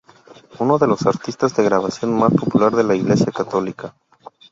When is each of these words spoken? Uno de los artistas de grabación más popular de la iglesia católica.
Uno 0.57 0.79
de 0.79 0.87
los 0.87 1.05
artistas 1.05 1.55
de 1.55 1.63
grabación 1.63 2.17
más 2.17 2.33
popular 2.33 2.71
de 2.75 2.83
la 2.83 2.95
iglesia 2.95 3.31
católica. 3.31 3.93